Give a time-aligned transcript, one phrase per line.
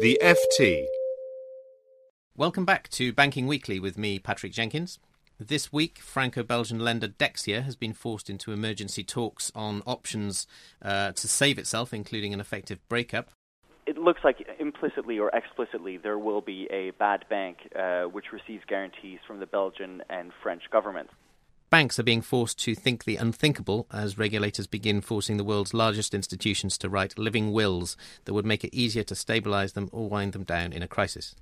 [0.00, 0.86] The FT.
[2.34, 4.98] Welcome back to Banking Weekly with me, Patrick Jenkins.
[5.38, 10.46] This week, Franco Belgian lender Dexia has been forced into emergency talks on options
[10.80, 13.32] uh, to save itself, including an effective breakup.
[13.84, 18.64] It looks like implicitly or explicitly there will be a bad bank uh, which receives
[18.66, 21.12] guarantees from the Belgian and French governments.
[21.70, 26.14] Banks are being forced to think the unthinkable as regulators begin forcing the world's largest
[26.14, 30.32] institutions to write living wills that would make it easier to stabilize them or wind
[30.32, 31.36] them down in a crisis.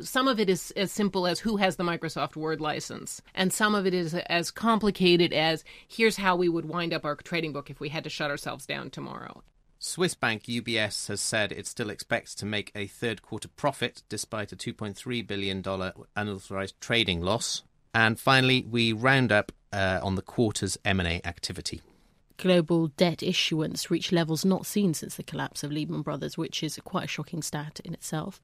[0.00, 3.74] Some of it is as simple as who has the Microsoft Word license, and some
[3.74, 7.68] of it is as complicated as here's how we would wind up our trading book
[7.68, 9.42] if we had to shut ourselves down tomorrow.
[9.78, 14.50] Swiss bank UBS has said it still expects to make a third quarter profit despite
[14.50, 15.62] a $2.3 billion
[16.16, 17.62] unauthorized trading loss.
[17.92, 21.82] And finally, we round up uh, on the quarter's M&A activity.
[22.36, 26.78] Global debt issuance reached levels not seen since the collapse of Lehman Brothers, which is
[26.84, 28.40] quite a shocking stat in itself.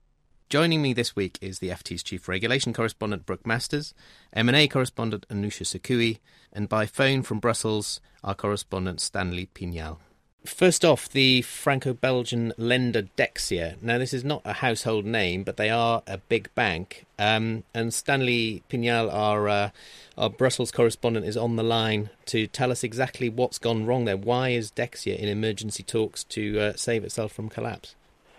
[0.49, 3.95] Joining me this week is the FT's chief regulation correspondent Brooke Masters,
[4.33, 6.19] M&A correspondent Anousha Sakoui,
[6.53, 9.99] and by phone from Brussels, our correspondent Stanley Pignal.
[10.45, 13.81] First off, the Franco Belgian lender Dexia.
[13.83, 17.05] Now, this is not a household name, but they are a big bank.
[17.19, 19.71] Um, and Stanley Pignal, our, uh,
[20.17, 24.17] our Brussels correspondent, is on the line to tell us exactly what's gone wrong there.
[24.17, 27.95] Why is Dexia in emergency talks to uh, save itself from collapse?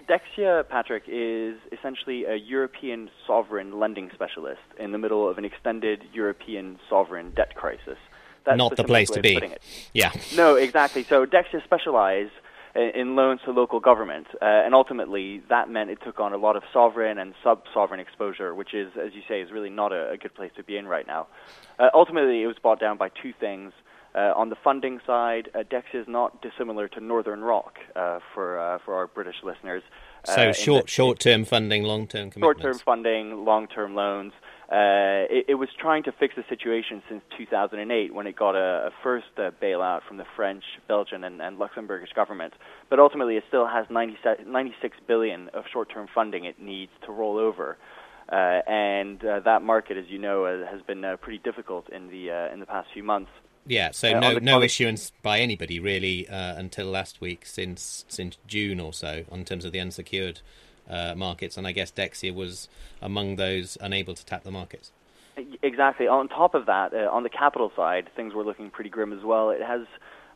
[0.09, 6.03] Dexia, Patrick, is essentially a European sovereign lending specialist in the middle of an extended
[6.11, 7.97] European sovereign debt crisis.
[8.43, 9.39] That's not the, place to be.
[9.93, 10.11] Yeah.
[10.35, 11.03] No, exactly.
[11.03, 12.29] So Dexia specialize
[12.75, 16.55] in loans to local government, uh, and ultimately that meant it took on a lot
[16.55, 20.17] of sovereign and sub-sovereign exposure, which is, as you say, is really not a, a
[20.17, 21.27] good place to be in right now.
[21.77, 23.73] Uh, ultimately, it was brought down by two things.
[24.13, 28.59] Uh, on the funding side, uh, Dexia is not dissimilar to Northern Rock uh, for
[28.59, 29.83] uh, for our British listeners.
[30.25, 32.61] so short short term funding, long term commitments.
[32.61, 34.33] Short term funding, long term loans.
[34.71, 38.87] Uh, it, it, was trying to fix the situation since 2008 when it got a,
[38.87, 42.55] a first uh, bailout from the French, Belgian, and, and Luxembourgish governments.
[42.89, 47.77] But ultimately, it still has 96 billion of short-term funding it needs to roll over.
[48.31, 52.07] Uh, and uh, that market, as you know, uh, has been uh, pretty difficult in
[52.07, 53.31] the in the past few months.
[53.67, 58.93] Yeah, so no no issuance by anybody really until last week, since since June or
[58.93, 60.39] so, in terms of the unsecured
[60.91, 62.67] uh, markets, and I guess Dexia was
[63.01, 64.91] among those unable to tap the markets.
[65.63, 66.07] Exactly.
[66.07, 69.23] On top of that, uh, on the capital side, things were looking pretty grim as
[69.23, 69.49] well.
[69.49, 69.81] It has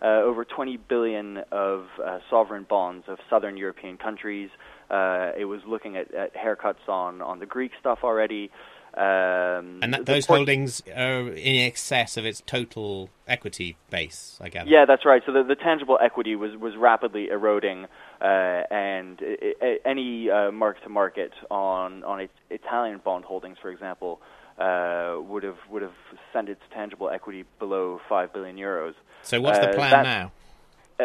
[0.02, 4.50] uh, over 20 billion of uh, sovereign bonds of southern European countries.
[4.90, 8.52] Uh, it was looking at, at haircuts on, on the Greek stuff already.
[8.98, 14.48] Um, and that, those port- holdings are in excess of its total equity base, I
[14.48, 14.70] gather.
[14.70, 15.22] Yeah, that's right.
[15.26, 17.88] So the, the tangible equity was, was rapidly eroding,
[18.22, 18.26] uh,
[18.72, 23.70] and it, it, any uh, mark to market on on its Italian bond holdings, for
[23.70, 24.22] example,
[24.60, 25.92] uh, would have would have
[26.32, 28.94] sent its tangible equity below five billion euros.
[29.24, 30.32] So what's the uh, plan that, now?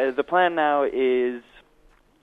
[0.00, 1.42] Uh, the plan now is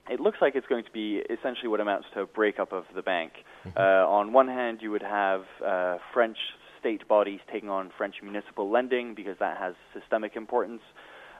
[0.09, 3.01] it looks like it's going to be essentially what amounts to a breakup of the
[3.01, 3.33] bank.
[3.65, 3.77] Mm-hmm.
[3.77, 6.37] Uh, on one hand, you would have uh, French
[6.79, 10.81] state bodies taking on French municipal lending because that has systemic importance.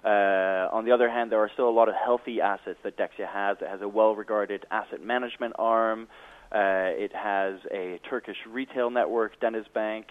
[0.04, 3.28] Uh, on the other hand, there are still a lot of healthy assets that Dexia
[3.32, 3.58] has.
[3.62, 6.08] It has a well-regarded asset management arm.
[6.52, 10.06] Uh, it has a Turkish retail network, DenizBank.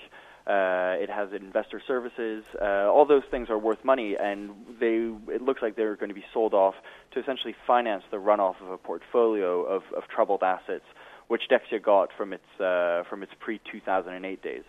[0.46, 2.44] Uh, it has investor services.
[2.60, 6.14] Uh, all those things are worth money, and they it looks like they're going to
[6.14, 6.76] be sold off
[7.10, 10.84] to essentially finance the runoff of a portfolio of, of troubled assets,
[11.26, 14.62] which Dexia got from its uh, from its pre 2008 days.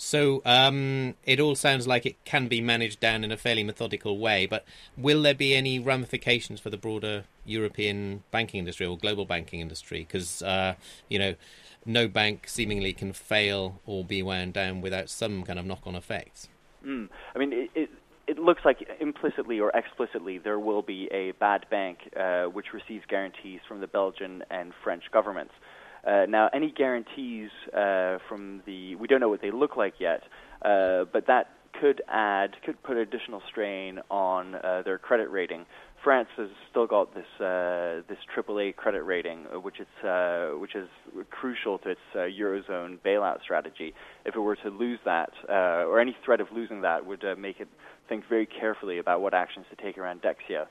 [0.00, 4.16] So um, it all sounds like it can be managed down in a fairly methodical
[4.16, 4.64] way, but
[4.96, 10.06] will there be any ramifications for the broader European banking industry or global banking industry?
[10.06, 10.76] Because uh,
[11.08, 11.34] you know
[11.84, 16.48] no bank seemingly can fail or be wound down without some kind of knock-on effects.
[16.86, 17.08] Mm.
[17.34, 17.90] I mean, it, it,
[18.28, 23.04] it, looks like implicitly or explicitly there will be a bad bank uh, which receives
[23.08, 25.54] guarantees from the Belgian and French governments.
[26.08, 30.22] Uh, now, any guarantees uh, from the we don't know what they look like yet,
[30.62, 35.66] uh, but that could add could put additional strain on uh, their credit rating.
[36.02, 40.74] France has still got this uh, this AAA credit rating, uh, which is uh, which
[40.74, 40.88] is
[41.30, 43.92] crucial to its eurozone bailout strategy.
[44.24, 47.68] If it were to lose that, or any threat of losing that, would make it
[48.08, 50.68] think very carefully about what actions to take around Dexia.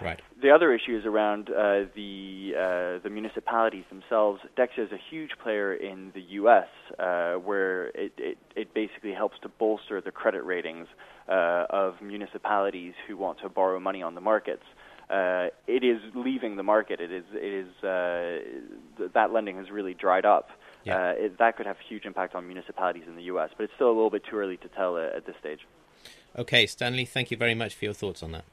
[0.00, 0.20] Right.
[0.42, 4.40] The other issue is around uh, the uh, the municipalities themselves.
[4.56, 6.66] Dexia is a huge player in the U.S.,
[6.98, 10.88] uh, where it, it, it basically helps to bolster the credit ratings
[11.28, 14.64] uh, of municipalities who want to borrow money on the markets.
[15.08, 17.00] Uh, it is leaving the market.
[17.00, 18.38] It is it is uh,
[18.98, 20.48] th- that lending has really dried up.
[20.84, 21.10] Yeah.
[21.12, 23.96] It, that could have huge impact on municipalities in the U.S., but it's still a
[23.96, 25.60] little bit too early to tell at this stage.
[26.36, 28.44] Okay, Stanley, thank you very much for your thoughts on that.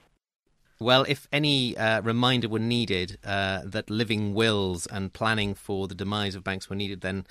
[0.81, 5.93] Well, if any uh, reminder were needed uh, that living wills and planning for the
[5.93, 7.27] demise of banks were needed, then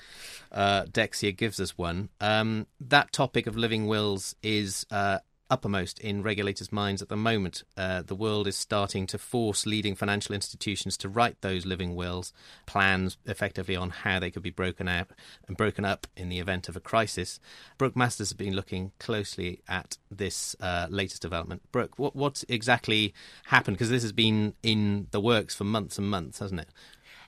[0.53, 2.07] uh, Dexia gives us one.
[2.21, 5.19] Um, that topic of living wills is uh,
[5.51, 7.63] uppermost in regulators' minds at the moment.
[7.77, 12.33] Uh, the world is starting to force leading financial institutions to write those living wills,
[12.65, 15.13] plans effectively on how they could be broken up
[15.47, 17.39] and broken up in the event of a crisis.
[17.77, 21.61] Brooke Masters has been looking closely at this uh, latest development.
[21.71, 23.13] Brooke, what what's exactly
[23.45, 23.77] happened?
[23.77, 26.69] Because this has been in the works for months and months, hasn't it?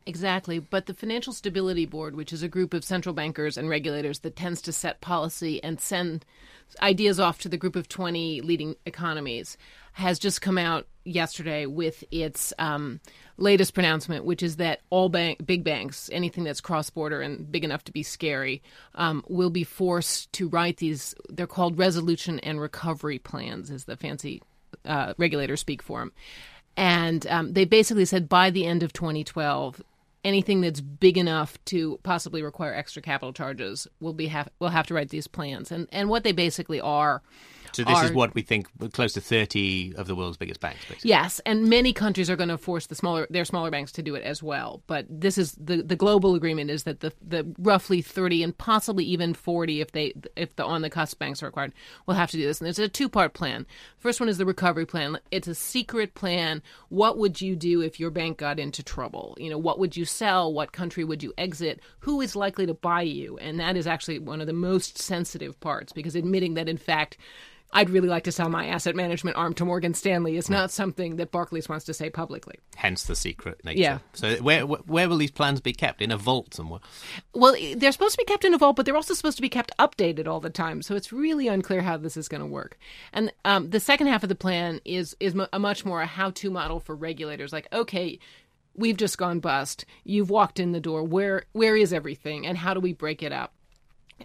[0.06, 0.60] Exactly.
[0.60, 4.36] But the Financial Stability Board, which is a group of central bankers and regulators that
[4.36, 6.26] tends to set policy and send
[6.82, 9.58] ideas off to the group of 20 leading economies,
[9.94, 13.00] has just come out yesterday with its um,
[13.38, 17.64] latest pronouncement, which is that all bank, big banks, anything that's cross border and big
[17.64, 18.62] enough to be scary,
[18.96, 21.16] um, will be forced to write these.
[21.30, 24.42] They're called resolution and recovery plans, as the fancy
[24.84, 26.12] uh, regulators speak for them.
[26.76, 29.82] And um, they basically said by the end of 2012,
[30.24, 34.88] anything that's big enough to possibly require extra capital charges will be have will have
[34.88, 35.72] to write these plans.
[35.72, 37.22] And and what they basically are
[37.76, 40.80] So this are- is what we think close to 30 of the world's biggest banks,
[40.88, 41.10] basically.
[41.10, 44.16] Yes, and many countries are going to force the smaller their smaller banks to do
[44.16, 44.82] it as well.
[44.88, 49.06] But this is the the global agreement is that the the roughly thirty and possibly
[49.06, 51.74] even forty if they if the on the cusp banks are required
[52.06, 52.60] will have to do this.
[52.60, 53.66] And there's a two part plan.
[53.98, 55.20] First one is the recovery plan.
[55.32, 56.62] It's a secret plan.
[56.90, 59.36] What would you do if your bank got into trouble?
[59.40, 60.54] You know, what would you sell?
[60.54, 61.80] What country would you exit?
[62.00, 63.38] Who is likely to buy you?
[63.38, 67.18] And that is actually one of the most sensitive parts because admitting that in fact
[67.74, 71.18] I'd really like to sell my asset management arm to Morgan Stanley is not something
[71.18, 72.60] that Barclays wants to say publicly.
[72.76, 73.80] Hence the secret nature.
[73.80, 74.00] Yeah.
[74.14, 76.02] So where where will these plans be kept?
[76.02, 76.80] In a vault somewhere?
[77.34, 79.50] Well, they're supposed to be kept in a vault, but they're also supposed to be
[79.50, 80.82] kept updated all the time.
[80.82, 82.78] So it's really unclear how this is going to work.
[83.12, 86.52] And um, the second half of the plan is is a much more a how-to
[86.52, 87.52] model for regulators.
[87.52, 88.20] Like, okay,
[88.76, 89.86] we've just gone bust.
[90.04, 91.04] You've walked in the door.
[91.04, 93.54] Where where is everything, and how do we break it up?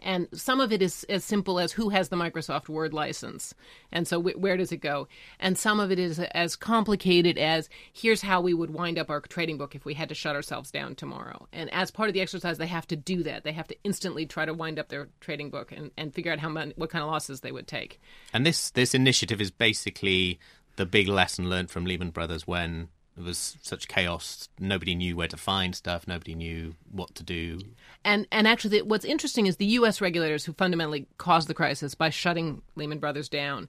[0.02, 3.54] And some of it is as simple as who has the Microsoft Word license,
[3.92, 5.08] and so wh- where does it go?
[5.38, 9.20] And some of it is as complicated as here's how we would wind up our
[9.20, 11.48] trading book if we had to shut ourselves down tomorrow.
[11.52, 13.44] And as part of the exercise, they have to do that.
[13.44, 16.38] They have to instantly try to wind up their trading book and, and figure out
[16.38, 18.00] how much, what kind of losses they would take.
[18.32, 20.38] And this this initiative is basically
[20.76, 22.88] the big lesson learned from Lehman Brothers when
[23.18, 24.48] there was such chaos.
[24.60, 26.06] Nobody knew where to find stuff.
[26.06, 27.58] Nobody knew what to do.
[28.04, 30.00] And and actually, what's interesting is the U.S.
[30.00, 33.68] regulators who fundamentally caused the crisis by shutting Lehman Brothers down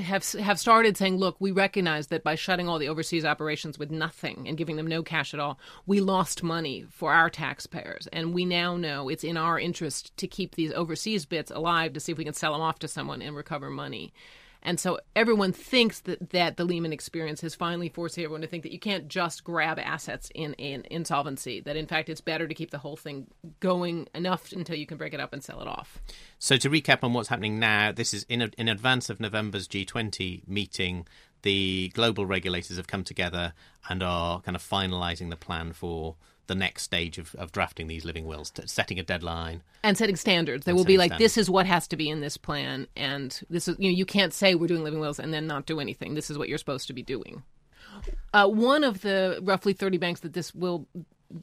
[0.00, 3.90] have have started saying, look, we recognize that by shutting all the overseas operations with
[3.90, 8.32] nothing and giving them no cash at all, we lost money for our taxpayers, and
[8.32, 12.12] we now know it's in our interest to keep these overseas bits alive to see
[12.12, 14.14] if we can sell them off to someone and recover money.
[14.62, 18.62] And so everyone thinks that, that the Lehman experience has finally forced everyone to think
[18.62, 22.54] that you can't just grab assets in, in insolvency, that in fact it's better to
[22.54, 23.26] keep the whole thing
[23.60, 26.00] going enough until you can break it up and sell it off.
[26.38, 30.46] So to recap on what's happening now, this is in in advance of November's G20
[30.46, 31.06] meeting.
[31.42, 33.52] The global regulators have come together
[33.88, 38.04] and are kind of finalising the plan for the next stage of, of drafting these
[38.04, 39.62] living wills, setting a deadline.
[39.82, 40.64] and setting standards.
[40.64, 41.34] They will be like, standards.
[41.34, 44.06] this is what has to be in this plan, and this is you know you
[44.06, 46.14] can't say we're doing living wills and then not do anything.
[46.14, 47.42] This is what you're supposed to be doing.
[48.32, 50.86] Uh, one of the roughly 30 banks that this will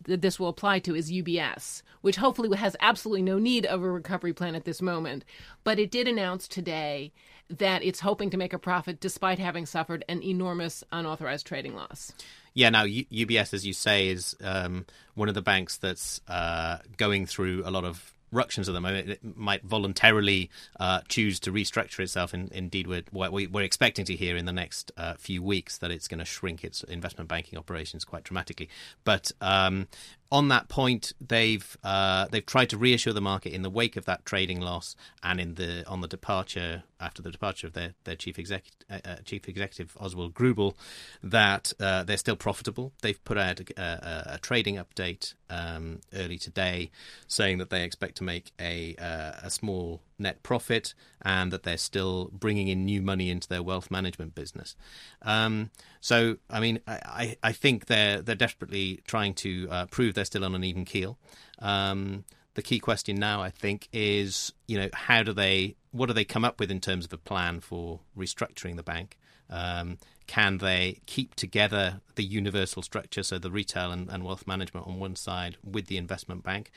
[0.05, 3.89] that this will apply to is UBS, which hopefully has absolutely no need of a
[3.89, 5.25] recovery plan at this moment.
[5.63, 7.11] But it did announce today
[7.49, 12.11] that it's hoping to make a profit despite having suffered an enormous unauthorized trading loss.
[12.53, 17.25] Yeah, now UBS, as you say, is um, one of the banks that's uh, going
[17.25, 19.09] through a lot of ructions at the moment.
[19.09, 22.33] It might voluntarily uh, choose to restructure itself.
[22.33, 26.07] And indeed, we're, we're expecting to hear in the next uh, few weeks that it's
[26.07, 28.69] going to shrink its investment banking operations quite dramatically.
[29.03, 29.87] But um,
[30.31, 34.05] on that point, they've uh, they've tried to reassure the market in the wake of
[34.05, 38.15] that trading loss and in the on the departure after the departure of their their
[38.15, 40.75] chief executive uh, uh, chief executive Oswald Grubel
[41.24, 42.93] that uh, they're still profitable.
[43.01, 46.91] They've put out a, a, a trading update um, early today
[47.27, 51.77] saying that they expect to make a uh, a small net profit and that they're
[51.77, 54.75] still bringing in new money into their wealth management business.
[55.21, 55.71] Um,
[56.01, 60.45] so, I mean, I, I think they're they're desperately trying to uh, prove they're still
[60.45, 61.17] on an even keel.
[61.59, 66.13] Um, the key question now, I think, is you know how do they what do
[66.13, 69.17] they come up with in terms of a plan for restructuring the bank?
[69.49, 69.97] Um,
[70.27, 74.99] can they keep together the universal structure, so the retail and, and, wealth management on
[74.99, 76.69] one side with the investment bank,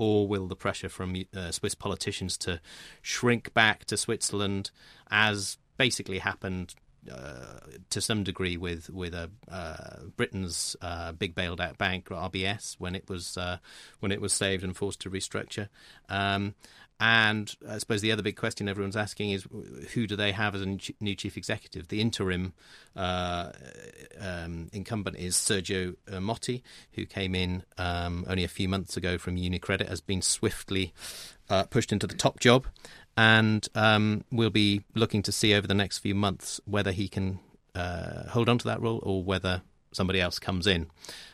[0.00, 2.58] or will the pressure from uh, Swiss politicians to
[3.02, 4.70] shrink back to Switzerland,
[5.10, 6.74] as basically happened
[7.12, 12.76] uh, to some degree with with a uh, Britain's uh, big bailed out bank RBS
[12.78, 13.58] when it was uh,
[14.00, 15.68] when it was saved and forced to restructure.
[16.08, 16.54] Um,
[17.00, 19.46] and I suppose the other big question everyone's asking is
[19.94, 21.88] who do they have as a new chief executive?
[21.88, 22.52] The interim
[22.94, 23.52] uh,
[24.20, 26.60] um, incumbent is Sergio Ermotti,
[26.92, 30.92] who came in um, only a few months ago from UniCredit, has been swiftly
[31.48, 32.66] uh, pushed into the top job,
[33.16, 37.40] and um, we'll be looking to see over the next few months whether he can
[37.74, 40.86] uh, hold on to that role or whether somebody else comes in.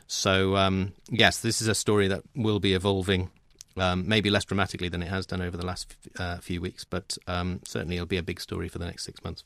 [0.06, 3.30] So, um, yes, this is a story that will be evolving
[3.76, 7.16] um, maybe less dramatically than it has done over the last uh, few weeks, but
[7.26, 9.44] um, certainly it'll be a big story for the next six months.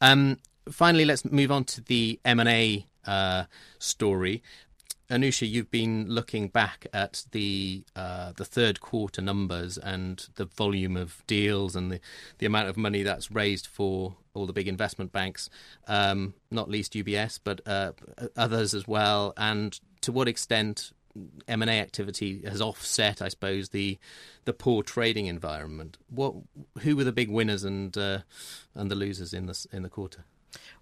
[0.00, 0.38] Um,
[0.70, 3.44] finally, let's move on to the M and A uh,
[3.78, 4.42] story.
[5.10, 10.96] Anousha, you've been looking back at the uh, the third quarter numbers and the volume
[10.96, 12.00] of deals and the,
[12.38, 15.50] the amount of money that's raised for all the big investment banks,
[15.88, 17.92] um, not least UBS, but uh,
[18.36, 20.92] others as well, and to what extent
[21.48, 23.98] M and A activity has offset, I suppose, the
[24.44, 25.98] the poor trading environment.
[26.08, 26.34] What
[26.80, 28.20] who were the big winners and uh,
[28.74, 30.24] and the losers in the in the quarter?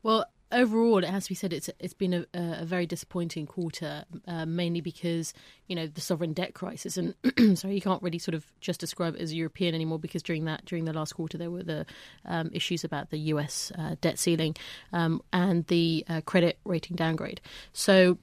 [0.03, 4.05] Well, overall, it has to be said it's it's been a, a very disappointing quarter,
[4.27, 5.35] uh, mainly because
[5.67, 7.15] you know the sovereign debt crisis, and
[7.59, 10.65] so you can't really sort of just describe it as European anymore because during that
[10.65, 11.87] during the last quarter there were the
[12.25, 13.73] um, issues about the U.S.
[13.79, 14.57] Uh, debt ceiling
[14.93, 17.41] um, and the uh, credit rating downgrade.
[17.73, 18.19] So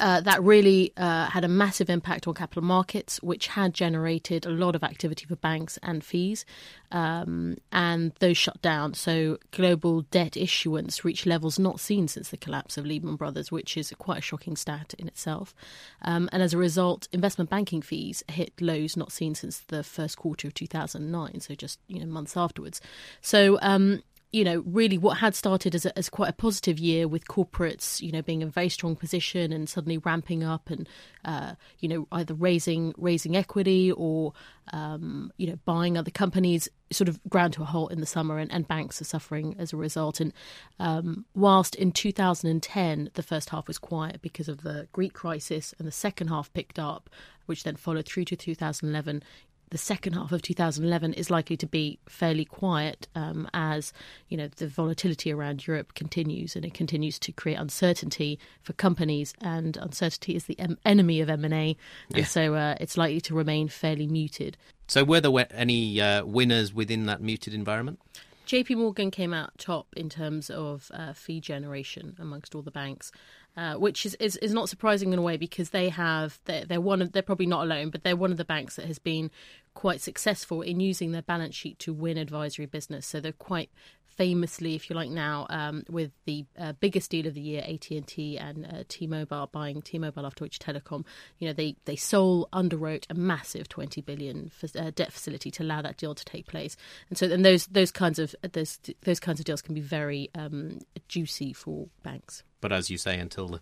[0.00, 4.50] uh, that really uh, had a massive impact on capital markets, which had generated a
[4.50, 6.44] lot of activity for banks and fees,
[6.92, 8.94] um, and those shut down.
[8.94, 13.76] So global debt issuance reached levels not seen since the collapse of Lehman Brothers, which
[13.76, 15.54] is quite a shocking stat in itself.
[16.02, 20.16] Um, and as a result, investment banking fees hit lows not seen since the first
[20.16, 22.80] quarter of 2009, so just you know months afterwards.
[23.20, 24.02] So um,
[24.36, 28.02] you know, really what had started as, a, as quite a positive year with corporates,
[28.02, 30.86] you know, being in a very strong position and suddenly ramping up and,
[31.24, 34.34] uh, you know, either raising raising equity or,
[34.74, 38.36] um, you know, buying other companies, sort of ground to a halt in the summer,
[38.36, 40.20] and, and banks are suffering as a result.
[40.20, 40.34] And
[40.78, 45.88] um, whilst in 2010 the first half was quiet because of the Greek crisis, and
[45.88, 47.08] the second half picked up,
[47.46, 49.22] which then followed through to 2011
[49.70, 53.92] the second half of 2011 is likely to be fairly quiet um, as
[54.28, 59.34] you know the volatility around Europe continues and it continues to create uncertainty for companies
[59.40, 61.76] and uncertainty is the em- enemy of M&A and
[62.10, 62.24] yeah.
[62.24, 64.56] so uh, it's likely to remain fairly muted.
[64.88, 67.98] So were there any uh, winners within that muted environment?
[68.46, 73.10] JP Morgan came out top in terms of uh, fee generation amongst all the banks.
[73.56, 76.78] Uh, which is, is, is not surprising in a way because they have they're, they're
[76.78, 79.30] one of they're probably not alone, but they're one of the banks that has been
[79.76, 83.06] quite successful in using their balance sheet to win advisory business.
[83.06, 83.70] So they're quite
[84.06, 87.90] famously, if you like, now um, with the uh, biggest deal of the year, AT
[87.90, 91.04] and T and uh, T-Mobile buying T-Mobile after Deutsche Telekom.
[91.38, 95.62] You know, they they sole underwrote a massive twenty billion for, uh, debt facility to
[95.62, 96.74] allow that deal to take place.
[97.10, 100.30] And so, and those those kinds of those those kinds of deals can be very
[100.34, 102.42] um, juicy for banks.
[102.62, 103.60] But as you say, until the,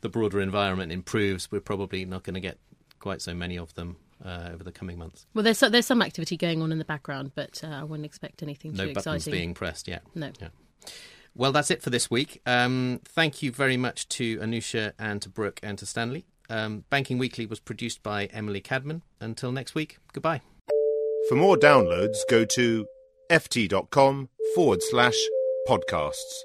[0.00, 2.58] the broader environment improves, we're probably not going to get
[3.00, 5.26] quite so many of them uh, over the coming months.
[5.34, 8.06] Well, there's so, there's some activity going on in the background, but uh, I wouldn't
[8.06, 10.02] expect anything no too buttons being pressed yet.
[10.14, 10.30] No.
[10.40, 10.48] Yeah.
[11.34, 12.40] Well, that's it for this week.
[12.46, 16.24] Um, thank you very much to Anousha and to Brooke and to Stanley.
[16.48, 19.02] Um, Banking Weekly was produced by Emily Cadman.
[19.20, 20.40] Until next week, goodbye.
[21.28, 22.86] For more downloads, go to
[23.30, 25.16] ft.com forward slash
[25.68, 26.44] podcasts.